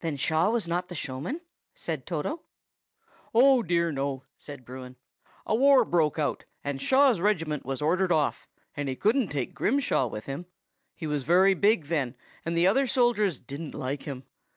[0.00, 1.40] "Then Shaw was not the showman?"
[1.72, 2.40] said Toto.
[3.32, 4.96] "Oh, dear, no!" said Bruin.
[5.46, 10.08] "A war broke out, and Shaw's regiment was ordered off, and he couldn't take Grimshaw
[10.08, 10.46] with him.
[10.96, 14.24] He was very big then, and the other soldiers didn't like him.